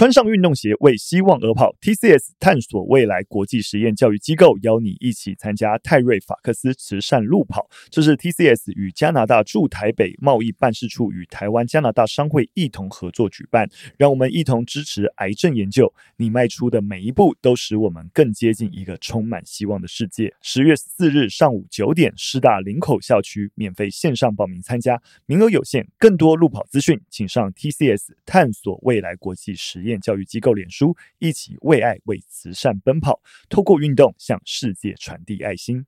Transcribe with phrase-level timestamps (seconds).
[0.00, 1.76] 穿上运动鞋，为希望而跑。
[1.78, 7.68] TCS 探索未来国际实验教育机构邀你一起参加泰瑞法克斯慈善路跑。
[7.90, 13.68] 这是 TCS 与加拿大驻台北贸易办事处与台湾加拿大商会一同合作举办。
[13.98, 15.92] 让我们一同支持癌症研究。
[16.16, 20.34] 你迈出的每一步，都使我们更接近一个充满希望的世界。
[20.40, 25.86] 十月四日上午九点，师大林口校区免费线上报名参加，名额有限。
[25.98, 33.18] 更多路跑资讯，请上 TCS 探索未来国际实验教育机构脸书，一起为爱、为慈善奔跑，
[33.48, 35.82] 透过运动向世界传递爱心。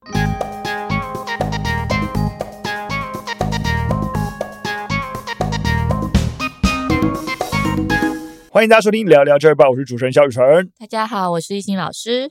[8.51, 10.45] 欢迎大家收听聊聊这儿吧，我是主持人肖雨辰。
[10.79, 12.31] 大家好，我是懿心老师。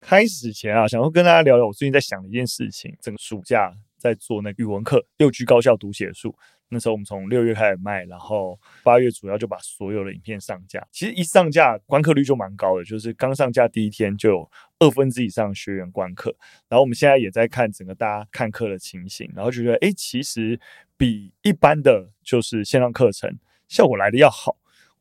[0.00, 2.94] 开始前啊，想要跟大家聊聊我最近在想的一件事情。
[3.00, 3.72] 整个暑假
[4.06, 6.36] 在做那个语文课，六句高效读写术。
[6.68, 10.84] 那时候我们从六月开始卖，然后八月主要就把所有的影片上架。
[10.90, 16.34] 其实一上架观课率就蛮高的，就是刚上架第一天就有二分之以上学员观课。
[16.68, 20.58] 然后我们现在也在看整个大家看课的情形，然后觉得哎，其实
[20.96, 24.56] 比一般的就是线上课程效果来的要好。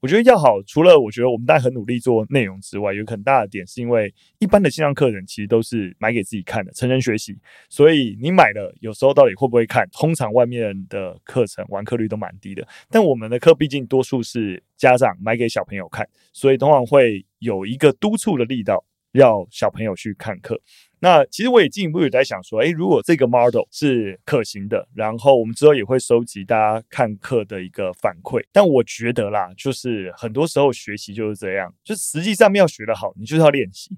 [0.06, 7.36] 我觉得要好，除了我觉得我们大家很努力做内容之外，有很大的点是因为一般的线上课程其实都是买给自己看的，成人学习，
[7.70, 9.89] 所以你买了有时候到底会不会看？
[9.92, 20.61] 通常外面的课程完课率都蛮低的，但我们的课毕竟多数是家长买给小朋友看，所以通常会有一个督促的力道，要小朋友去看课。
[21.00, 28.44] 那其实我也进一步也在想说，诶，如果这个 model 是可行的，然后我们之后也会收集大家看课的一个反馈。
[28.52, 33.92] 但我觉得啦，就是很多时候学习就是这样，就实际上面要学得好，你就是要练习。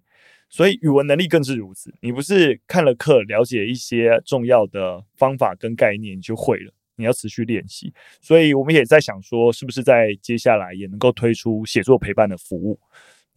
[0.49, 7.93] 所以语文能力更是如此，你不是看了课了解一些重要的方法跟概念你就会了，你要持续练习。
[8.21, 12.79] 所以我们也在想说，是不是在接下来也能够推出写作陪伴的服务。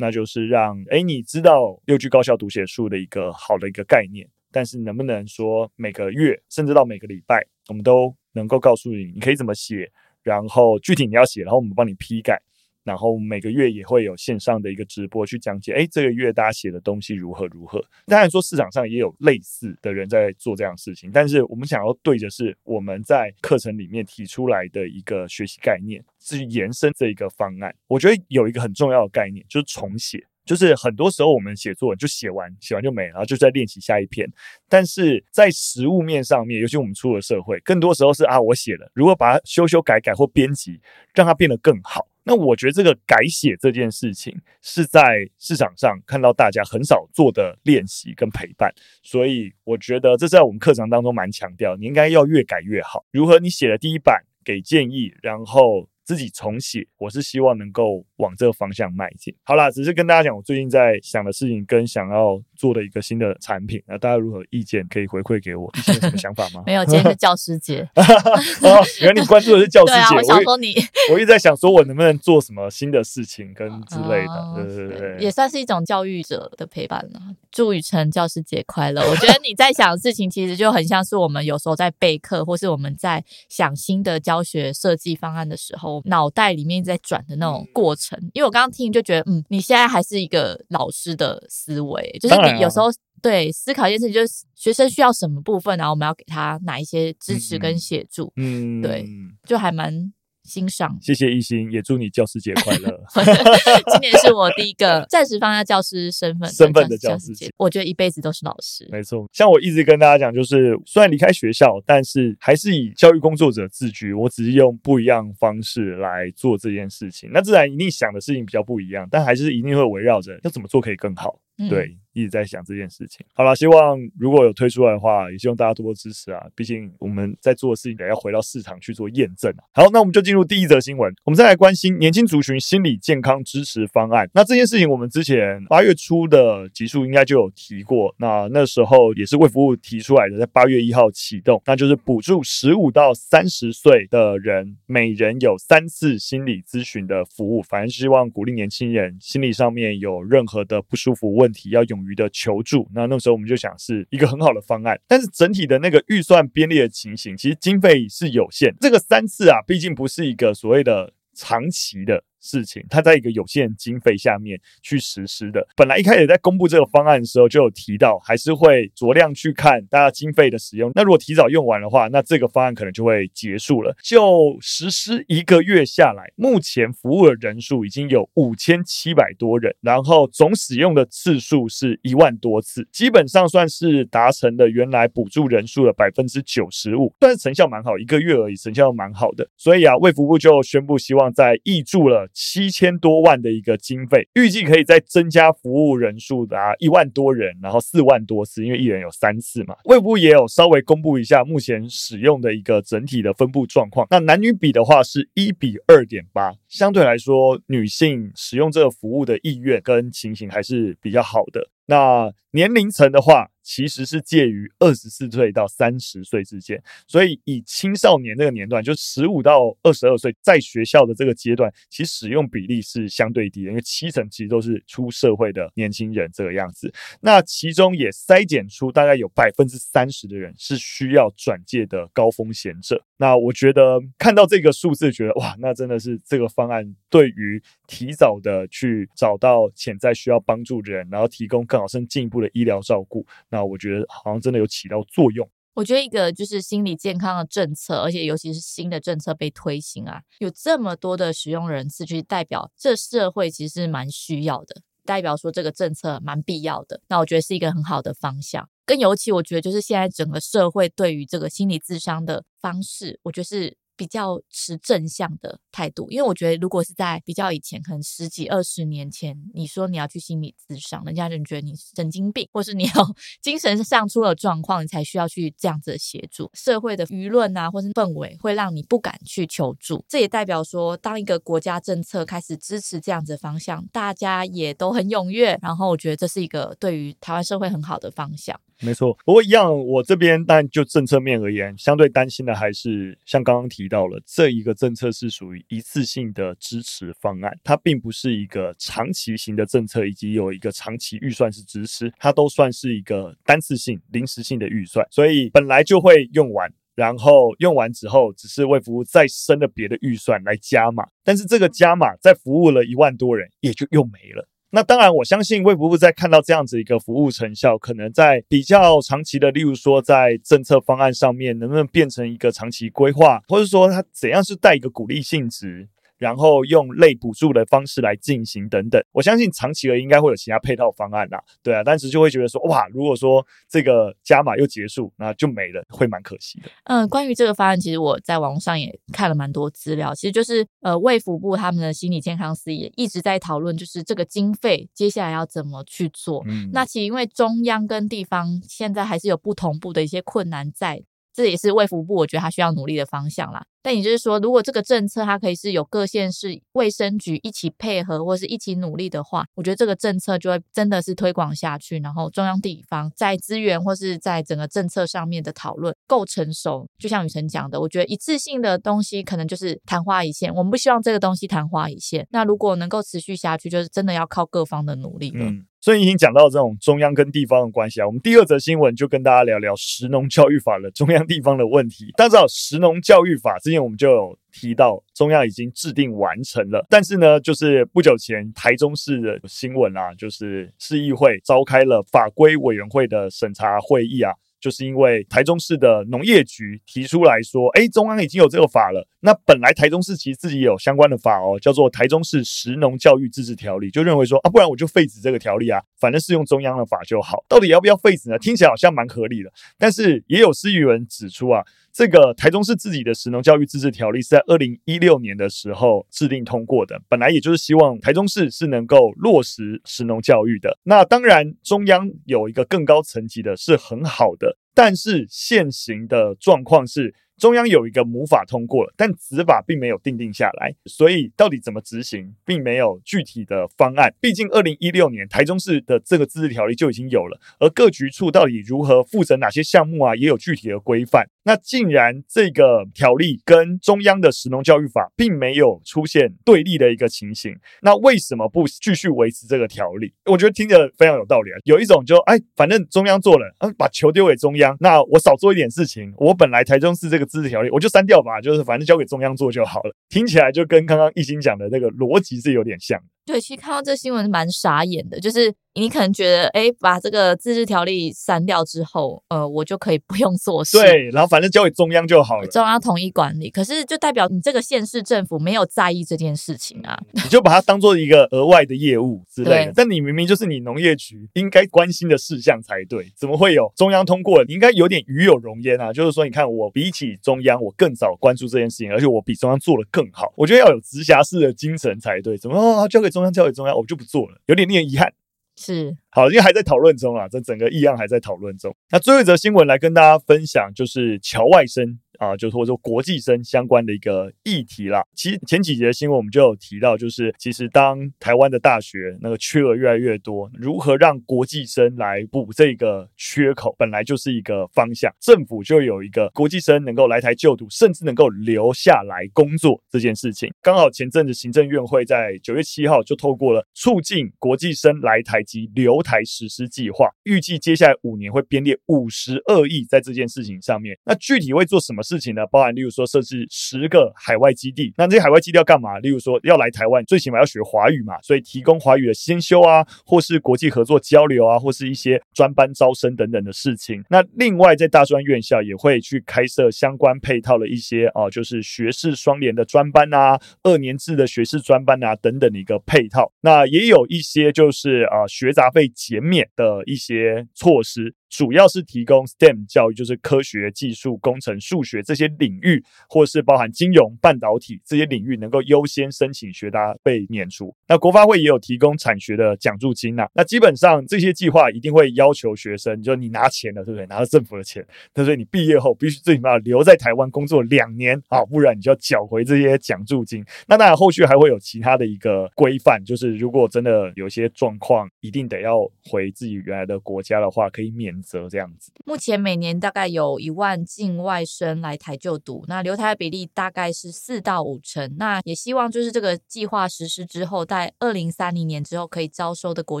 [0.00, 9.92] 那就是让哎，你知道六句高效读写术的一个好的一个概念，但是能不能说每个月甚至到每个礼拜，我们都能够告诉你你可以怎么写，
[10.22, 12.40] 然后具体你要写，然后我们帮你批改。
[12.82, 17.82] 然后每个月也会有线上的一个直播去讲解，哎，这个月大家写的东西如何如何。
[18.06, 27.74] 当然说市场上也有类似的人在做这样事情，但是我们想要对的是我们在课程里面提出来的一个学习概念，至于延伸这一个方案。
[27.86, 34.26] 我觉得有一个很重要的概念就是重写，就是很多时候我们写作文就写完，写完就没了，然后就在练习下一篇。
[34.68, 40.80] 但是在实物面上面，尤其我们出了社会，更多时候是啊，我写了，如果把它修修改改或编辑，
[41.14, 42.06] 让它变得更好。
[42.30, 44.32] 那我觉得这个改写这件事情
[44.62, 53.04] 是在市场上看到大家很少做的练习跟陪伴，所以我觉得这在我们课程当中蛮强调，你应该要越改越好。
[53.10, 55.88] 如何你写了第一版给建议，然后。
[56.02, 59.32] 自己重写，我是希望能够往这个方向迈进。
[59.44, 65.70] 好啦，只是跟大家讲我最近在想的事情跟想要做的一个新的产品，那大家如何意见可以回馈给我？
[65.88, 66.62] 有什么 想法吗？
[66.66, 67.88] 没有，今天是教师节。
[67.96, 69.98] 哦，原来你关注的是教师节。
[69.98, 70.74] 对啊，我想说你，
[71.10, 74.32] 我一直在想说我能不能做什么新的事情跟之类的。
[74.32, 77.20] 哦、对对对对，也算是一种教育者的陪伴了。
[77.50, 79.00] 祝雨辰教师节快乐！
[79.08, 86.02] 我觉得你在想的事情，其实就很像是我们有时候在备课，或是我们在想新的教学设计方案的时候。
[86.10, 92.86] 脑袋里面在转的那种过程，因为我刚刚听就觉得，嗯，你现在还是一个老师的思维，就是你有时候
[93.20, 99.06] 对思考一件事情，就是学生需要什么部分，然后我们要给他哪一些支持跟协助，嗯，对，
[99.46, 100.12] 就还蛮。
[100.42, 102.98] 欣赏，谢谢一心，也祝你教师节快乐。
[103.92, 108.88] 今年是我第一个暂时放下教师身份身份的教师节，我觉得一辈子都是老师。
[108.90, 114.14] 没错，像我一直跟大家讲，就是虽然离开学校，但是还是以教育工作者自居。
[114.14, 121.38] 我只是用不一样方式来做这件事情，那自然一定想的事情比较不一样，但还是一定会围绕着要怎么做可以更好。
[121.68, 121.96] 对。
[122.12, 123.24] 一直在想这件事情。
[123.32, 126.44] 好了，希望如果有推出来的话，也希望大家多多支持啊！
[126.56, 129.54] 毕竟我们在做的事情得要回到市场去做验证。
[129.72, 131.14] 好，那我们就进入第一则新闻。
[131.24, 134.28] 我们再来关心年轻族群心理健康支持方案。
[134.34, 138.12] 那这件事情我们之前八月初的集数应该就有提过。
[138.18, 147.62] 那那时候也是为服务提出来的，在八月一号启动，那就是补助十五到三十岁的人，每人有三次心理咨询的服务。
[147.62, 158.74] 反正希望鼓励年轻人心理上面有任何的不舒服问题，要勇于的求助，那那时候我们就想是一个很好的方案，但是整体的那个预算编列的情形，其实经费是有限。
[158.80, 165.66] 这个三次啊，毕竟不是一个所谓的长期的，事情，它在一个有限经费下面去实施的。
[165.76, 170.90] 本来一开始在公布这个方案的时候，就有提到还是会酌量去看大家经费的使用。
[170.94, 173.94] 那如果提早用完的话，那这个方案可能就会结束了。
[174.02, 189.46] 就实施一个月下来，目前服务的人数已经有五千七百多人，然后总使用的次数是一万多次，基本上算是达成了原来补助人数的百分之九十五，算是成效蛮好，一个月而已，成效蛮好的。
[189.56, 192.28] 所以啊，卫福部就宣布希望在挹注了。
[192.32, 199.76] 七千多万的一个经费，预计可以再增加服务人数达一万多人，然后四万多次，因为一人有三次嘛。
[199.84, 204.06] 卫部也有稍微公布一下目前使用的一个整体的分布状况。
[204.10, 211.68] 那男女比的话是一比二点八，相对来说，女性使用这个服务的意愿跟情形还是比较好的。
[211.90, 226.92] 那年龄层的话，其实是介于二十四岁到三十岁之间，所以以青少年这个年段，就十五到二十二岁，在学校的这个阶段，其实使用比例是相对低的，因为七成其实都是出社会的年轻人这个样子。
[227.20, 233.04] 那其中也筛检出大概有百分之三十的人是需要转介的高风险者。
[233.18, 245.48] 那我觉得看到这个数字，觉得哇，那真的是这个方案对于提早的去找到潜在需要帮助的人，然后提供更好、更进一步的医疗照顾，那我觉得好像真的有起到作用。
[245.74, 257.00] 我觉得一个就是心理健康的政策，而且尤其是新的政策被推行啊，有这么多的使用人次，去代表这社会其实蛮需要的，代表说这个政策蛮必要的。
[257.08, 258.68] 那我觉得是一个很好的方向。
[258.84, 263.76] 更尤其，我觉得就是现在整个社会对于这个心理智商的方式，我觉得是。
[264.00, 276.50] 比较持正向的态度，因为我觉得，如果是在比较以前，可能十几二十年前，你说你要去心理咨商，人家就觉得你是神经病，或是你要 精神上出了状况，你才需要去这样子的协助。
[276.54, 280.02] 社会的舆论啊，或是氛围，会让你不敢去求助。
[280.08, 285.58] 这也代表说，当一个国家政策开始支持这样子的方向，大家也都很踊跃。
[285.60, 288.58] 然后，我觉得这是一个对于台湾社会很好的方向。
[288.82, 314.48] 没错，不过一样，我这边但就政策面而言，相对担心的还是像刚刚提到了，这一个政策是属于一次性的支持方案，它并不是一个长期型的政策，以及有一个长期预算是支持，它都算是一个单次性、临时性的预算，所以本来就会用完，然后用完之后，只是为服务再生了别的预算来加码，但是这个加码在服务了一万多人，也就又没了。
[314.72, 325.88] 那当然，我相信卫福部在看到这样子一个服务成效，可能在比较长期的，例如说在政策方案上面，能不能变成一个长期规划，或者说它怎样是带一个鼓励性质。
[326.20, 336.68] 然后用类补助的方式来进行等等，我相信长期而应该会有其他配套方案啦，对啊，但是就会觉得说，哇，如果说这个加码又结束，那就没了，会蛮可惜的。
[336.84, 346.44] 嗯，关于这个方案，其实我在网络上也看了蛮多资料，其实就是呃，卫福部他们的心理健康司也一直在讨论，就是这个经费接下来要怎么去做。
[346.46, 351.02] 嗯，那其实因为中央跟地方现在还是有不同步的一些困难在，
[351.32, 353.62] 这也是卫福部我觉得他需要努力的方向啦。
[353.82, 366.86] 但也就是说，如果这个政策它可以是有各县市卫生局一起配合，或是一起努力的话，我觉得这个政策就会真的是推广下去，然后中央地方在资源或是在整个政策上面的讨论够成熟。
[366.98, 372.26] 就像雨辰讲的，我觉得一次性的东西可能就是昙花一现，我们不希望这个东西昙花一现。
[372.32, 375.46] 那如果能够持续下去，就是真的要靠各方的努力了。
[375.46, 382.12] 嗯，所以已经讲到这种中央跟地方的关系啊，我们第二则新闻就跟大家聊聊食农教育法的中央地方的问题。
[382.16, 394.32] 大家知道食农教育法之前我们就有提到，中央已经制定完成了，但是呢，就是不久前台中市的新闻啊，就是市议会召开了法规委员会的审查会议啊。
[394.60, 399.06] 就是因为台中市的农业局提出来说，哎，中央已经有这个法了。
[399.20, 407.44] 那本来台中市其实自己也有相关的法哦，叫做《台中市食农教育自治条例》，就认为说啊，不然我就废止这个条例啊，反正是用中央的法就好。
[407.48, 408.38] 到底要不要废止呢？
[408.38, 411.64] 听起来好像蛮合理的，但是也有市议员指出啊。
[411.92, 420.78] 这个台中市自己的食农教育自治条例是在二零一六年的时候制定通过的，本来也就是希望台中市是能够落实食农教育的。
[420.84, 427.14] 那当然，中央有一个更高层级的是很好的，但是现行的状况是。
[427.40, 434.12] 中央有一个母法通过了，但子法并没有定定下来，所以到底怎么执行，并没有具体的方案。
[434.20, 441.26] 毕竟二零一六年台中市的这个自治条例就已经有了，而各局处到底如何负责哪些项目啊，也有具体的规范。
[441.44, 450.12] 那既然这个条例跟中央的实农教育法并没有出现对立的一个情形，那为什么不继续维持这个条例？
[450.26, 451.56] 我觉得听着非常有道理啊。
[451.64, 456.12] 有一种就哎，反正中央做了，嗯，把球丢给中央，那我少做一点事情。
[456.18, 457.29] 我本来台中市这个。
[457.30, 459.94] 自治条例，我就删掉吧，就是反正交给中央做就好了。
[460.08, 463.00] 听起来就跟刚刚易鑫讲的那个逻辑是有点像。
[463.24, 473.48] 对，其实看到这新闻蛮傻眼的，就是你可能觉得，哎，把这个自治条例删掉之后，呃，我就可以不用做事，对，然后反正交给中央就好了，中央统一管理。
[473.50, 479.72] 可是就代表你这个县市政府没有在意这件事情啊，你就把它当做一个额外的业务之类的。
[479.76, 484.42] 但你明明就是你农业局应该关心的事项才对，怎么会有中央通过？
[484.44, 490.32] 你应该有点与有容焉啊，就是说，你看我比起中央，我更早关注这件事情，而且我比中央做的更好。
[490.36, 492.36] 我觉得要有直辖市的精神才对。
[492.36, 494.00] 怎么哦，交给中央，交给中央，我就。
[494.00, 495.12] 不做了，有点令人遗憾。
[495.58, 495.94] 是。
[496.08, 498.74] 好，因为还在讨论中啊，这整个议案还在讨论中。
[498.88, 505.02] 那最后一则新闻来跟大家分享，就是乔外生啊，就是或者说国际生相关的一个议题啦。
[505.14, 515.10] 其实前几节新闻我们就有提到，就是其实当台湾的大学那个缺额越来越多，如何让国际生来补这个缺口，本来就是一个方向。
[515.18, 520.52] 政府就有一个国际生能够来台就读，甚至能够留下来工作这件事情。
[520.60, 530.98] 刚好前阵子行政院会在九月七号就透过了促进国际生来台及留台实施计划，预计接下来五年会编列五十二亿在这件事情上面。
[531.06, 532.44] 那具体会做什么事情呢？
[532.50, 534.92] 包含例如说设置十个海外基地。
[534.96, 536.00] 那这些海外基地要干嘛？
[536.00, 544.02] 例如说要来台湾，最起码要学华语嘛，所以提供华语的先修啊，或是国际合作交流啊，或是一些专班招生等等的事情。
[544.10, 553.32] 那另外在大专院校也会去开设相关配套的一些哦、就是学士双联的专班啊，二年制的学士专班啊等等的一个配套。
[553.42, 555.88] 那也有一些就是啊、呃、学杂费。
[556.00, 558.14] 减免的一些措施。
[558.30, 567.74] 主要是提供 STEM 教育，就是科学、技术、工程、数学这些领域，或是包含金融、半导体这些领域，能够优先申请学杂费免除。
[567.88, 574.06] 那国发会也有提供产学的奖助金呐、那基本上这些计划一定会要求学生，就你拿钱了，对不对？
[574.06, 580.44] 拿了政府的钱，但是你毕业后必须最起码留在台湾工作两年啊，不然你就要缴回这些奖助金。
[580.68, 588.19] 那当然后续还会有其他的一个规范，就是如果真的有些状况，一定得要回自己原来的国家的话，可以免。
[588.22, 595.16] 则这样子，目前每年大概有一万境外生来台就读，那留台的比例大概是四到五成。
[595.18, 600.00] 那也希望就是这个计划实施之后，在二零三零年之后，可以招收的国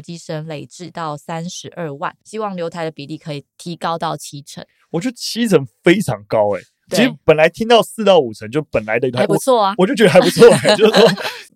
[0.00, 4.64] 际生累至到三十二万，希望留台的比例可以提高到七成。
[4.90, 6.60] 我觉得七成非常高哎、
[6.90, 11.08] 其实本来听到四到五成就本来的还不错啊我，我就觉得还不错 就是说。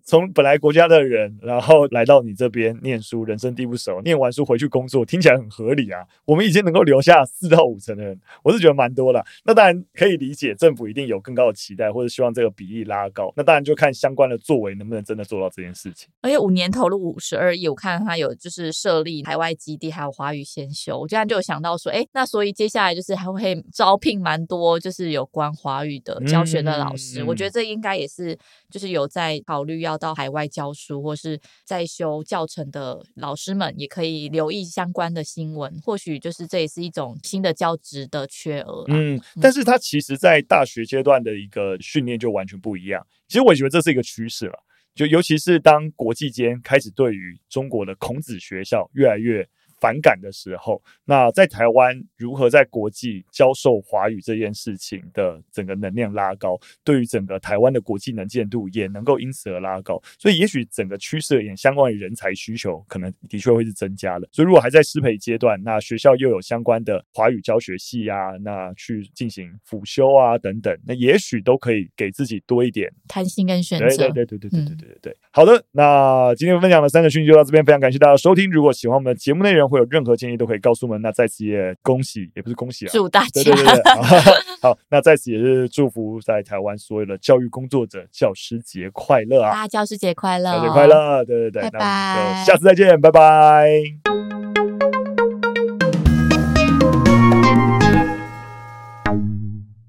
[0.07, 5.99] 从本来国家的人，然后来到你这边念书，人生地不熟，念完书回去工作，听起来很合理啊。
[6.25, 9.25] 我们已经能够留下四到五成的人，我是觉得蛮多了。
[9.45, 13.33] 那当然可以理解，政府一定有更高的期待，或者希望这个比例拉高。
[13.35, 16.07] 那当然就看相关的作为能不能真的做到这件事情。
[16.21, 20.99] 而且五年投入五十二亿，我看他有就是设立海外基地，还有华语先修。
[20.99, 27.23] 我这样就有想到说，哎，那所以接下来就是还会招聘蛮多，就是有关华语的教学的老师。
[27.23, 28.37] 嗯、我觉得这应该也是
[28.69, 30.71] 就是有在考虑要到海外教。
[30.77, 38.83] 书或是在修教程的老师们也可以留意相关的新闻，或许就是这也是一种新的教职的缺额。
[38.89, 43.07] 嗯，但是它其实，在大学阶段的一个训练就完全不一样。
[43.29, 44.59] 其实我觉得这是一个趋势了，
[44.93, 49.47] 就尤其是当国际间开始对于中国的孔子学校越来越。
[49.85, 60.01] 反感的时候，那在台湾如何在国际教授华语这件事情的整个能量拉高，对于整个台湾的国际能见度也能够因此而拉高。
[60.17, 64.27] 所以，也许整个趋势而言，相关于人才需求可能的确会是增加了。
[64.31, 73.85] 所以，如果还在师培阶段，那学校又有相关的华语教学系啊，那去进行辅修啊等等，那也许都可以给自己多一点弹性跟选择。
[73.85, 75.13] 对对对对对对对对对对。
[75.13, 78.49] 嗯、好的，那今天分享的三个讯息就到这边，非常感谢大家收听。
[78.49, 81.01] 如果喜欢我们的节目内容，会有任何建议都可以告诉我们。
[81.01, 83.29] 那在此也恭喜，也不是恭喜啊，祝大家。
[83.33, 83.81] 对对对对
[84.61, 89.51] 好，那在此也是祝福在台湾所有的教育工作者教师节快乐啊！
[89.51, 91.25] 大家教师节快乐，教师节快乐！
[91.25, 94.24] 对对对，拜拜，那我们就下次再见，拜拜。